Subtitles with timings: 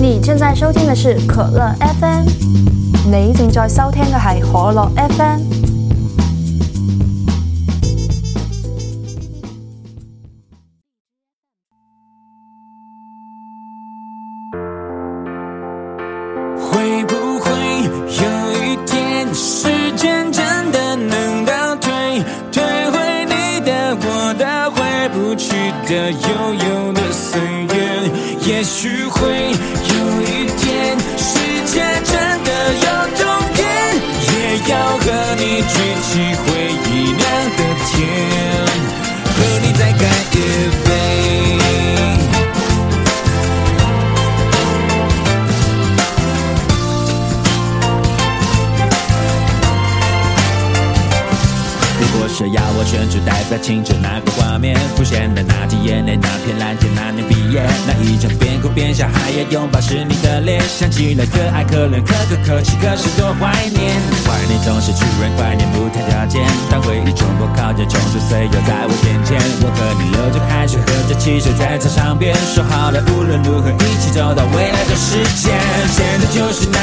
[0.00, 2.24] 你正在收听的是可乐 FM，
[3.12, 5.69] 你正在收听的系可乐 FM。
[36.34, 37.20] 回忆酿
[37.56, 37.98] 的甜
[39.24, 40.36] 和你再干一
[40.86, 41.19] 杯。
[53.24, 63.94] 代表清楚那个画面浮现的那滴眼泪，那片蓝天，那年毕业，那一张边哭边笑还要拥抱是你的脸，想起来可爱可怜可歌可泣，可是多怀念。
[64.24, 66.42] 怀念总是突然，怀念不谈条件。
[66.70, 69.38] 当回忆冲破靠近，冲出岁月在我眼前。
[69.62, 75.52] 我和你流着汗水，喝着汽水，在操场边说好了，无论如何一起走到未来的世界。
[75.92, 76.79] 现在就是那，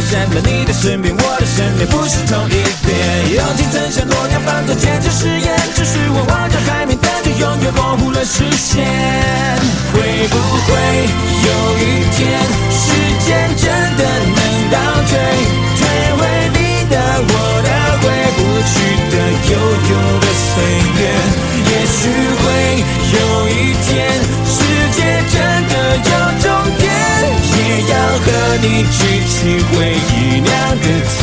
[0.00, 0.18] 世界。
[0.18, 3.34] 为什么你的身边，我的身边不是同一边？
[3.34, 5.10] 友情曾像诺亚方舟，坚持。
[5.10, 8.84] 誓言，只是我望着海面，但却永远模糊了视线。
[9.92, 9.96] 会
[10.28, 10.36] 不
[10.66, 10.70] 会
[11.46, 11.82] 有一
[12.14, 12.18] 天，
[12.70, 12.82] 时
[13.24, 13.62] 间真
[13.96, 14.02] 的
[14.34, 14.38] 能
[14.70, 14.76] 倒
[15.08, 15.12] 退，
[15.78, 15.82] 退
[16.18, 16.22] 回
[16.54, 16.58] 你
[16.90, 17.70] 的、我的、
[18.02, 18.74] 回不去
[19.10, 19.14] 的、
[19.50, 19.54] 悠
[19.90, 20.52] 悠的岁
[20.98, 21.00] 月？
[21.70, 21.98] 也许
[22.42, 22.44] 会
[23.14, 23.16] 有
[23.48, 23.92] 一天，
[27.80, 28.26] 要和
[28.62, 29.34] 你举起
[29.70, 29.72] 回
[30.10, 31.22] 忆酿的甜，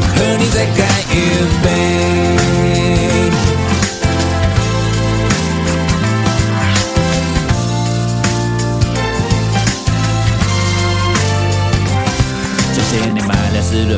[0.00, 0.78] 和你再干
[1.10, 1.12] 一
[1.64, 1.66] 杯。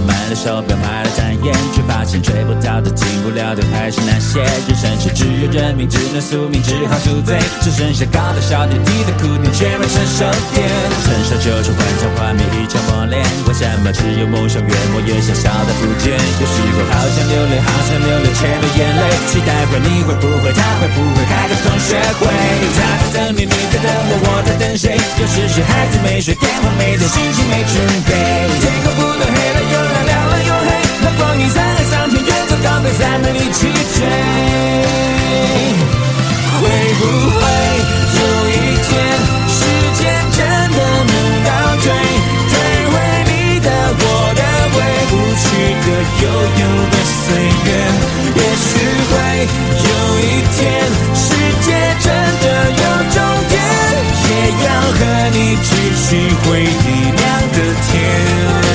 [0.06, 4.40] 买了手表，买了展烟，却发现追不到的、进不了的还是那些。
[4.40, 6.98] 人生是只有认命，只能宿命，只好。
[7.78, 10.66] 剩下高的小点，低的苦点，却没成熟点。
[11.06, 13.22] 成熟就是幻想画面，一场磨练。
[13.46, 16.10] 为什么只有梦想越磨越小，小的不见？
[16.10, 19.02] 有时候好想流泪，好想流泪，却没眼泪。
[19.30, 22.26] 期待会，你会不会，他会不会开个同学会？
[22.74, 22.82] 他
[23.14, 24.98] 在等你，你在等我，我在等谁？
[24.98, 27.78] 有时是孩子没睡，电话没接，心情没准
[28.10, 28.10] 备。
[28.58, 29.78] 天空不能黑了又。
[31.38, 34.02] 你在海上，天远走高飞，再没力气追。
[36.58, 36.66] 会
[36.98, 37.37] 不
[46.20, 47.26] 悠悠的岁
[47.64, 47.68] 月？
[48.34, 48.68] 也许
[49.10, 49.12] 会
[49.84, 49.90] 有
[50.20, 50.22] 一
[50.56, 50.58] 天，
[51.14, 51.26] 世
[51.62, 51.66] 界
[52.00, 52.06] 真
[52.42, 53.16] 的有终
[53.48, 53.54] 点，
[54.28, 54.30] 也
[54.64, 55.00] 要和
[55.32, 56.06] 你举起
[56.44, 56.86] 回忆
[57.16, 57.18] 酿
[57.52, 57.56] 的
[57.90, 58.67] 甜。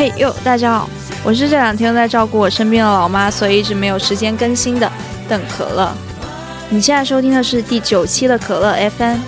[0.00, 0.88] 嘿哟，大家好，
[1.22, 4.90] 我是这两天在照顾我身边的老妈，所以一直没有时间更新的
[5.28, 5.92] 邓可乐。
[6.70, 9.18] 你现在收听的是第九期的可乐 FM。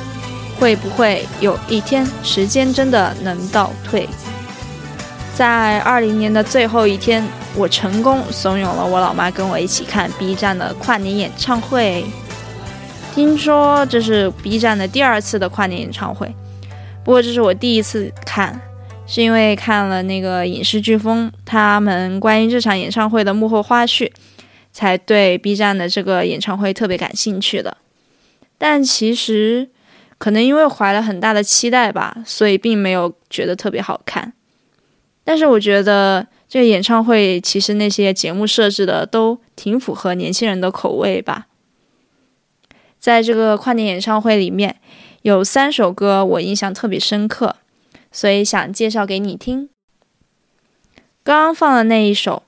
[0.59, 4.09] 会不会有一天，时间真的能倒退？
[5.35, 7.23] 在二零年的最后一天，
[7.55, 12.07] 我成功怂恿了我老妈跟我一起看 B 站的跨年演唱会。
[13.15, 16.35] 听说这是 B 站的第二次的跨年演唱会，
[17.05, 18.59] 不过这是我第一次看。
[19.07, 24.11] 是因为看了那个影视飓风他们关于这场演唱会的幕后花絮，
[24.73, 27.77] 才对 B 站的这个演唱会特别感兴趣的。
[28.57, 29.69] 但其实
[30.17, 34.33] 可能因为怀了很大的期待吧，所以并没有觉得特别好看。
[35.25, 41.49] 但是我觉得这个演唱会其实那些节目设置的都挺符合年轻人的口味吧。
[42.99, 44.77] 在这个跨年演唱会里面，
[45.23, 47.57] 有三首歌我印象特别深刻，
[48.13, 49.69] 所以想介绍给你听。
[51.25, 52.43] 刚刚放的那一首，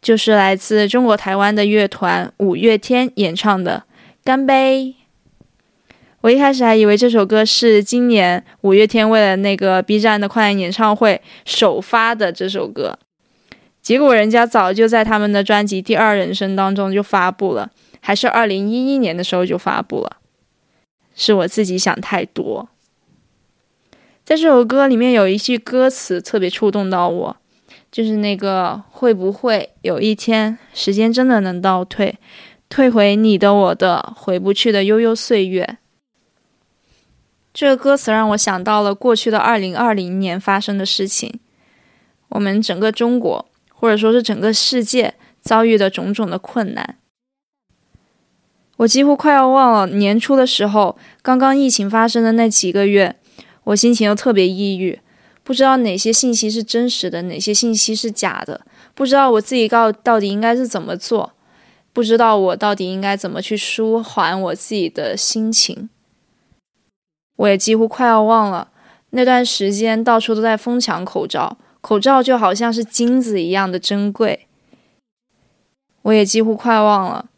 [0.00, 3.84] 就是来自中国台湾的乐团五月天演唱的
[4.22, 4.94] 《干杯》。
[6.20, 12.98] 我一开始还以为这首歌是今年五月天为了那个 B 站的跨年演唱会首发的这首歌，
[13.80, 17.70] 结果人家早就在他们的专辑《第二人生》当中就发布了，
[18.00, 20.16] 还是二零一一年的时候就发布了。
[21.14, 22.68] 是我自己想太多。
[24.28, 27.36] 在这首歌里面有一句歌词特别触动到我。
[27.90, 32.18] 就是那个会不会有一天时间真的能倒退，
[32.68, 35.78] 退回你的我的回不去的悠悠岁月？
[37.54, 41.40] 这个歌词让我想到了过去的二零二零年发生的事情，
[42.28, 46.98] 我们整个中国或者说是整个世界遭遇的种种的困难。
[48.76, 53.16] 我几乎快要忘了年初的时候，刚刚疫情发生的那几个月，
[53.68, 54.98] 我心情又特别抑郁。
[55.42, 58.60] 不知道哪些信息是真实的，哪些信息是假的，
[58.94, 61.32] 不知道我自己到到底应该是怎么做，
[61.92, 65.88] 不知道我到底应该怎么去舒缓我自己的心情。
[67.36, 68.68] 我也几乎快要忘了
[69.10, 74.46] 那段时间到处都在疯抢口罩，口罩就好像是金子一样的珍贵。
[76.02, 77.30] 我也几乎快忘了，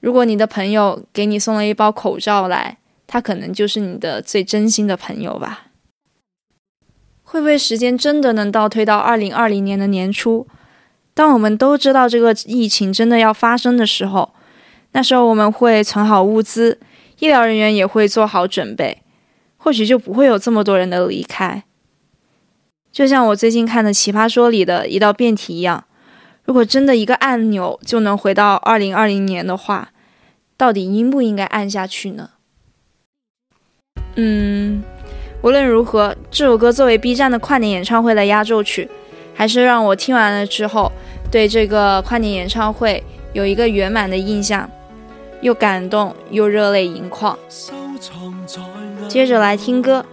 [0.00, 5.66] 如果你的朋友给你送了一包口罩来，他可能就是你的最真心的朋友吧。
[7.22, 10.46] 会不会时间真的能倒退到二零二零年的年初？
[11.14, 14.34] 当我们都知道这个疫情真的要发生的时候，
[14.92, 16.78] 那时候我们会存好物资，
[17.18, 19.02] 医疗人员也会做好准备，
[19.56, 21.64] 或许就不会有这么多人的离开。
[22.92, 25.84] 就像我最近看的《奇葩说》里的一道辩题一样，
[26.44, 29.90] 如果真的一个按钮就能回到二零二零年的话，
[30.56, 32.30] 到底应不应该按下去呢？
[34.16, 34.82] 嗯。
[35.42, 38.88] 无论如何，这首歌作为 B 站的跨年演唱会的压轴曲，
[39.34, 40.90] 还是让我听完了之后
[41.30, 44.70] 对这个跨年演唱会有一个圆满的印象，
[45.42, 47.38] 又感动又热泪盈眶。
[49.06, 50.06] 接着来听歌，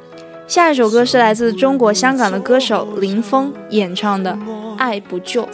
[0.48, 4.34] 下一首歌是来自中国香港的歌手林峰演唱的
[4.78, 5.46] 《爱不救》。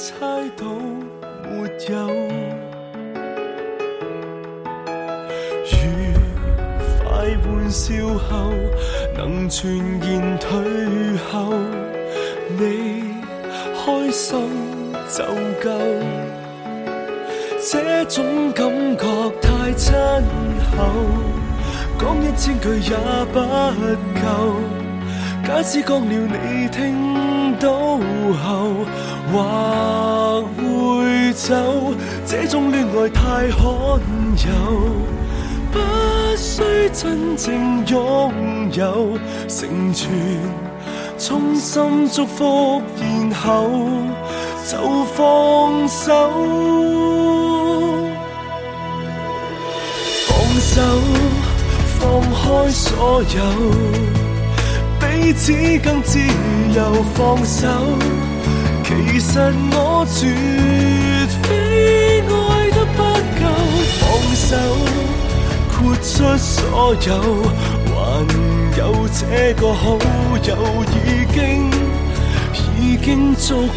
[7.48, 7.94] 玩笑
[8.30, 8.54] 后
[9.16, 10.50] 能全然退
[11.32, 11.54] 后，
[12.58, 13.04] 你
[13.76, 14.40] 开心
[15.10, 15.24] 就
[15.64, 15.70] 够。
[17.70, 19.04] 这种感觉
[19.42, 19.94] 太亲
[20.78, 20.78] 厚，
[22.00, 22.96] 讲一千句也
[23.34, 23.36] 不
[24.22, 24.26] 够。
[25.46, 27.98] 假使讲了你听到
[28.44, 28.86] 后，
[29.32, 29.36] 或
[30.58, 31.46] 会走。
[32.26, 34.00] 这种恋爱太罕
[34.46, 34.50] 有。
[35.78, 40.10] 不需真正拥有成全，
[41.18, 43.70] 衷心祝福，然后
[44.68, 44.78] 就
[45.16, 46.32] 放手，
[50.26, 50.30] 放
[50.60, 50.82] 手，
[52.00, 53.40] 放开所有，
[55.00, 55.54] 彼此
[55.84, 56.20] 更自
[56.76, 57.04] 由。
[57.14, 57.68] 放手，
[58.84, 59.40] 其实
[59.72, 60.28] 我绝
[61.44, 62.98] 非爱得不
[63.40, 63.42] 够。
[64.00, 64.02] 放
[64.36, 64.52] 手。
[65.78, 67.44] 豁出所有
[67.94, 68.26] 还
[68.78, 69.96] 有这个好
[70.44, 71.70] 友已经
[72.82, 73.72] 已经足够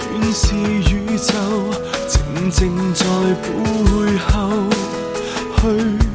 [0.00, 0.32] 要允
[0.80, 1.32] 宇宙
[2.08, 3.04] 静静在
[3.42, 4.48] 背后
[5.58, 6.07] 去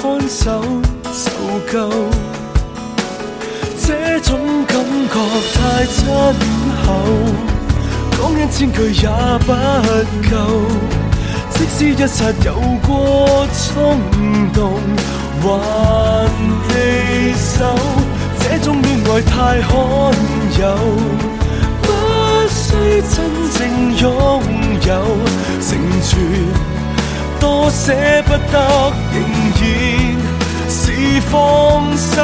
[0.00, 0.62] 看守
[1.04, 1.28] 就
[1.70, 1.90] 够。
[3.86, 4.74] 这种感
[5.08, 5.14] 觉
[5.52, 5.98] 太亲
[6.86, 6.88] 厚，
[8.12, 9.08] 讲一千句也
[9.40, 9.48] 不
[10.30, 10.32] 够。
[11.52, 12.48] 即使一刹有
[12.86, 14.00] 过冲
[14.54, 14.80] 动，
[15.42, 15.44] 还
[16.70, 16.72] 弃
[17.36, 17.76] 守。
[18.38, 19.70] 这种恋爱太罕
[20.58, 20.62] 有，
[21.82, 21.86] 不
[22.48, 22.58] 需
[23.02, 23.14] 真
[23.52, 23.58] 正
[23.98, 24.08] 拥
[24.86, 24.90] 有，
[25.60, 25.68] 成
[26.02, 26.10] 全。
[27.40, 27.92] 多舍
[28.26, 29.16] 不得，仍
[29.56, 29.60] 然
[30.68, 30.82] 是
[31.30, 32.16] 放手，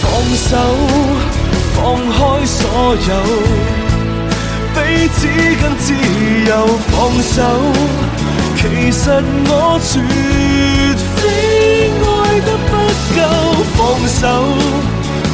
[0.00, 0.02] 放
[0.36, 0.50] 手。
[1.74, 2.60] 放开所
[2.94, 3.12] 有，
[4.72, 4.78] 彼
[5.08, 5.26] 此
[5.60, 5.92] 跟自
[6.46, 6.50] 由
[6.92, 7.36] 放手，
[8.56, 8.60] 其
[8.92, 9.02] 实
[9.48, 9.50] 我
[9.82, 9.90] 绝
[11.16, 11.20] 非
[11.98, 12.08] 爱
[12.46, 12.72] 得不
[13.16, 13.20] 够
[13.74, 14.22] 放手，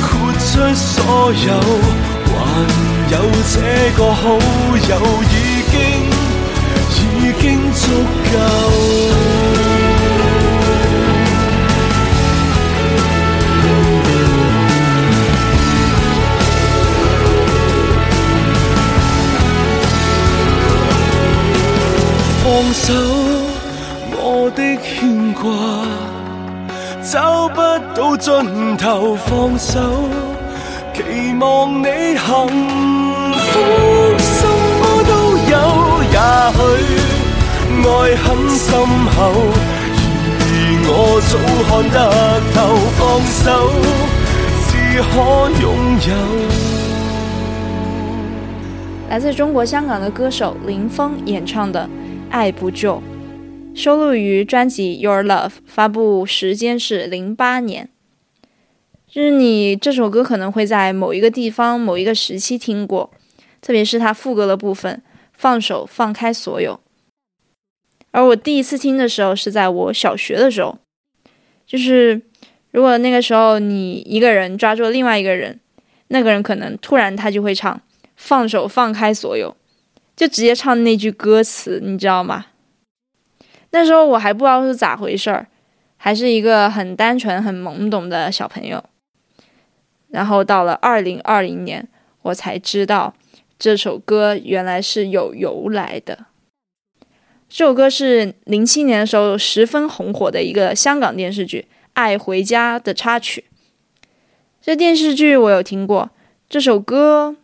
[0.00, 0.08] 豁
[0.40, 0.96] 出所
[1.34, 1.46] 有，
[2.32, 2.32] 还
[3.10, 3.14] 有
[3.52, 3.54] 这
[3.98, 4.24] 个好
[4.88, 4.90] 友
[5.68, 5.82] 已经
[7.20, 7.82] 已经足
[8.24, 8.36] 够。
[22.42, 22.92] 放手，
[24.16, 25.44] 我的牵挂，
[27.02, 27.60] 找不
[27.94, 29.14] 到尽头。
[29.14, 30.08] 放手，
[30.94, 31.02] 期
[31.38, 32.26] 望你幸
[33.36, 33.52] 福，
[35.50, 35.54] 有。
[36.10, 36.90] 也许
[37.86, 38.68] 爱很深
[39.14, 39.16] 厚，
[40.40, 40.44] 而
[40.86, 40.90] 我
[41.28, 41.32] 早
[41.68, 41.96] 看得
[42.54, 42.56] 透。
[42.96, 43.46] 放手，
[44.68, 44.70] 只
[45.02, 45.10] 可
[45.60, 45.64] 拥
[46.08, 46.10] 有。
[49.08, 51.88] 来自中国香港的歌手林峰演唱的。
[52.30, 53.02] 爱不救，
[53.74, 57.88] 收录于专辑《Your Love》，发布时间是零八年。
[59.10, 63.10] 就是你这首歌可能会在某一个地方、某一个时期听过，
[63.62, 65.00] 特别是它副歌的部分
[65.38, 66.80] ，“放手，放开所有”。
[68.10, 70.78] 而我第一次听的时候是在我小学的时候，
[71.64, 72.20] 就是
[72.72, 75.60] 如果那个时候你一个人抓住另外一个人，
[76.08, 77.80] 那个人可能突然他就会唱
[78.16, 79.56] “放手，放开所有”。
[80.16, 82.46] 就直接唱那句歌词，你知道吗？
[83.70, 85.46] 那时候我还不知道是咋回事儿，
[85.96, 88.82] 还是一个很单纯、很懵懂的小朋友。
[90.08, 91.86] 然后到了二零二零年，
[92.22, 93.14] 我才知道
[93.58, 96.26] 这首歌原来是有由来的。
[97.48, 103.44] 这首歌是零七年的时候十分红火的一个香港电视剧《爱回家》的插曲。
[104.60, 106.10] 这电视剧我有听过，
[106.48, 107.36] 这首歌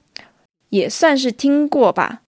[0.68, 2.20] 也算是听过吧。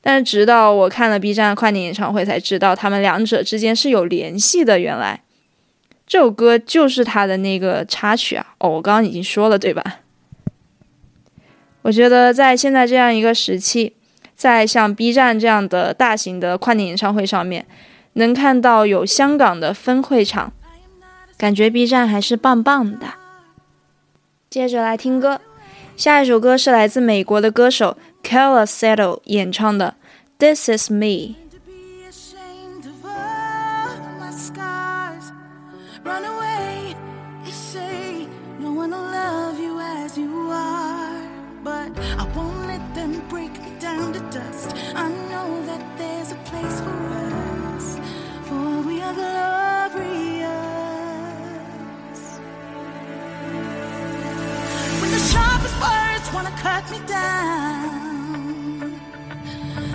[0.00, 4.80] 但是直到我看了 B 站的快点演唱会，才知道他们两者之间是有联系的。
[4.80, 5.22] 原来
[6.06, 8.54] 这首歌就是他的那个插曲啊！
[8.58, 10.00] 哦，我刚刚已经说了，对吧？
[11.82, 13.94] 我觉得在现在这样一个时期，
[14.36, 17.66] 在像 B 站这样的大型的跨年演唱会上面，
[18.14, 20.52] 能看到有香港的分会场，
[21.36, 23.06] 感觉 B 站还是棒棒的。
[24.50, 25.40] 接着来听歌，
[25.96, 27.96] 下一首歌是来自美国的歌手。
[28.22, 29.94] Kella Settle 演唱的
[30.38, 31.06] 《This Is Me》。
[56.42, 58.98] Wanna cut me down.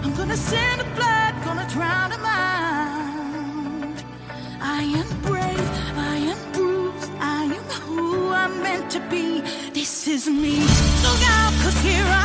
[0.04, 3.98] I'm gonna send the blood, gonna drown him out.
[4.62, 5.70] I am brave,
[6.14, 9.42] I am bruised, I am who I'm meant to be.
[9.74, 10.60] This is me.
[11.06, 12.10] Look out, cause here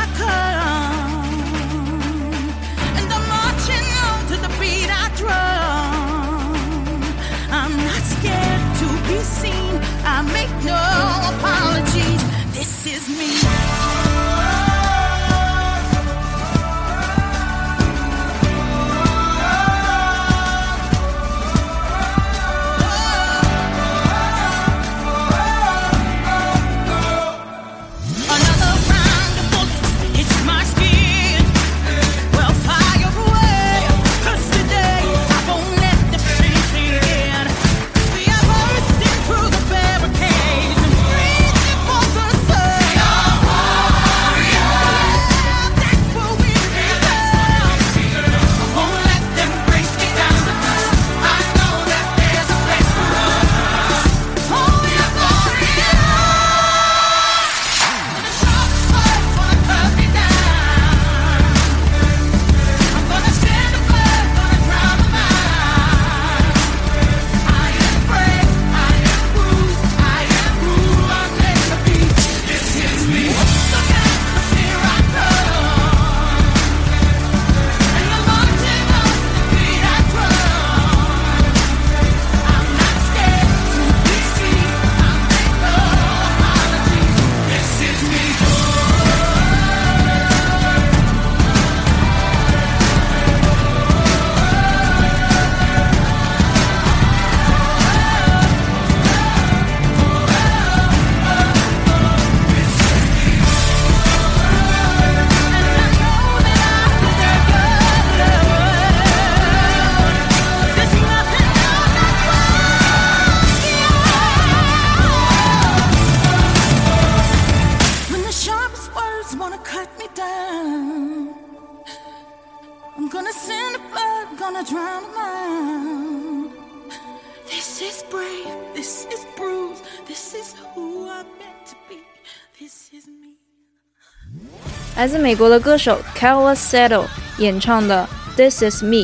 [135.01, 137.05] 来自美国的歌手 Carla Settle
[137.39, 138.97] 演唱的《This Is Me》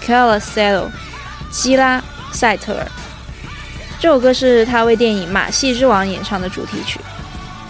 [0.00, 0.90] ，Carla Settle，
[1.50, 1.98] 希拉·
[2.30, 2.86] 塞特尔。
[3.98, 7.00] 这首歌是他为电影《马戏之王》演唱的主题曲，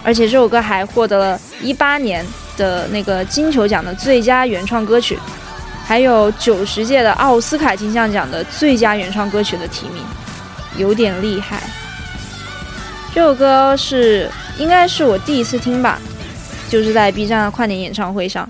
[0.05, 2.23] 而且这首歌还获得了一八年
[2.59, 5.19] 的那个金球奖的最佳原创歌曲，
[5.87, 10.05] 还有九十届的奥斯卡金像奖的最佳原创歌曲的提名，
[10.76, 11.62] 有点厉害。
[13.14, 15.99] 这首歌是应该是我第一次听吧。
[16.68, 18.48] 就是在 B 站的跨年演唱会上，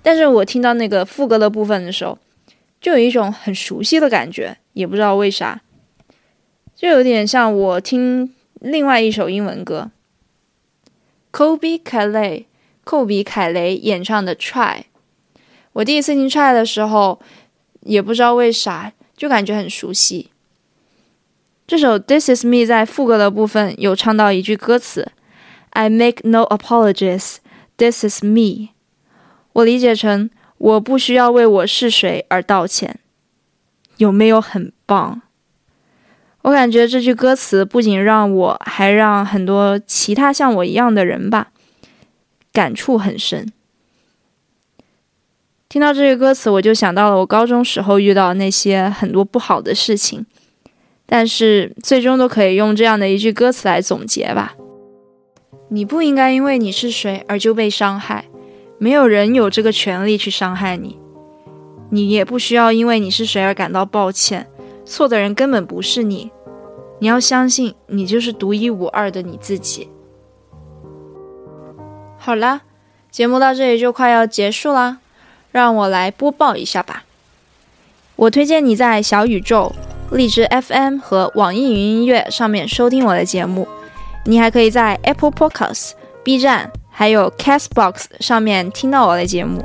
[0.00, 2.16] 但是我听到那个副歌的部分的时候，
[2.80, 5.60] 就有一种很熟悉的感觉，也不知道为啥，
[6.76, 9.90] 就有点像我听另外一首英文歌
[11.32, 12.46] ，Kobe k a l e y，
[12.84, 14.82] 寇比凯雷演唱的 Try。
[15.72, 17.18] 我第一次听 Try 的时候，
[17.80, 20.30] 也不知道为啥，就感觉很熟悉。
[21.66, 25.10] 这首 This Is Me 在副歌的部分有唱到一句歌词
[25.70, 27.38] ：I make no apologies。
[27.78, 28.70] This is me，
[29.52, 32.98] 我理解成我不需要为我是谁而道歉，
[33.98, 35.20] 有没有很棒？
[36.42, 41.48] 我感觉这句歌词不仅让我，还让很多其他像我一样的人吧，
[42.52, 43.52] 感触很深。
[45.68, 50.24] 听到这句歌词，我就想到了我高中时候遇到那些很多不好的事情，
[51.04, 54.54] 但是最终都可以用这样的一句歌词来总结吧。
[55.68, 58.26] 你不应该因为你是谁而就被伤害，
[58.78, 60.98] 没有人有这个权利去伤害你。
[61.90, 64.48] 你也不需要因为你是谁而感到抱歉，
[64.84, 66.30] 错的人根本不是你。
[66.98, 69.88] 你要相信，你就是独一无二的你自己。
[72.16, 72.62] 好啦，
[73.10, 74.98] 节目到这里就快要结束啦，
[75.52, 77.04] 让我来播报一下吧。
[78.16, 79.72] 我推荐你在小宇宙、
[80.10, 83.68] 荔枝 FM 和网易云音乐上面收听我的节目。
[84.26, 85.92] 你还可以在 Apple Podcast、
[86.24, 89.64] B 站还有 Castbox 上面听到我的节目。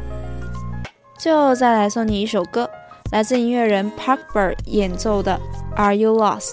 [1.17, 2.69] 最后再来送你一首歌，
[3.12, 5.39] 来自音乐人 Parkbird 演奏的
[5.76, 6.52] 《Are You Lost》。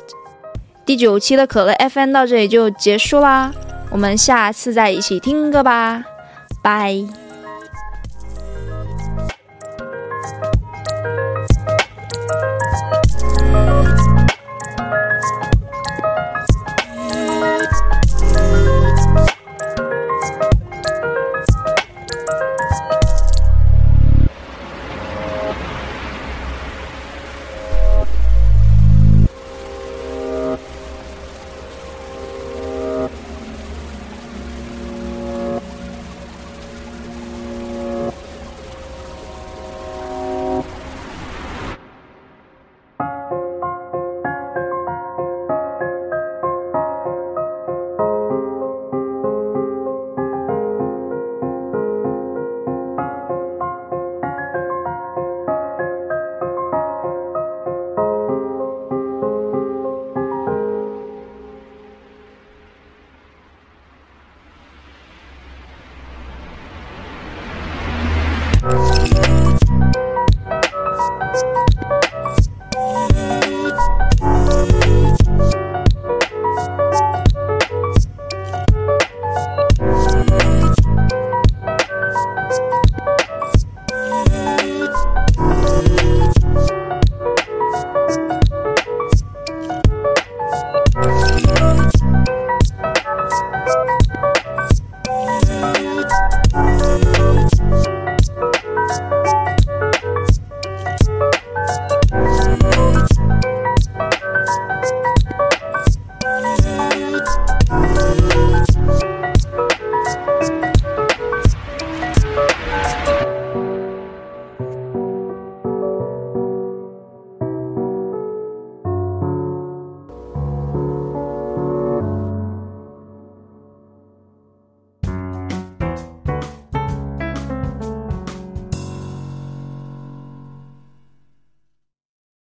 [0.87, 3.53] 第九期的可乐 FM 到这里就结束啦，
[3.91, 6.03] 我们下次再一起听歌吧，
[6.63, 7.28] 拜。